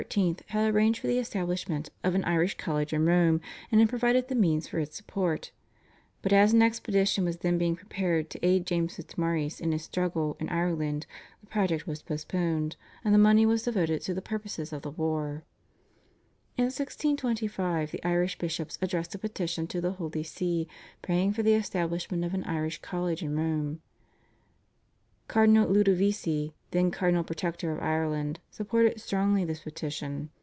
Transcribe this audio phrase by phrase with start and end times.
[0.47, 3.39] had arranged for the establishment of an Irish college in Rome,
[3.71, 5.51] and had provided the means for its support,
[6.23, 10.37] but as an expedition was then being prepared to aid James Fitzmaurice in his struggle
[10.39, 11.05] in Ireland,
[11.41, 15.43] the project was postponed, and the money was devoted to the purposes of the war.
[16.57, 20.67] In 1625 the Irish bishops addressed a petition to the Holy See
[21.03, 23.81] praying for the establishment of an Irish college in Rome.
[25.27, 30.29] Cardinal Ludovisi, then Cardinal Protector of Ireland, supported strongly this petition.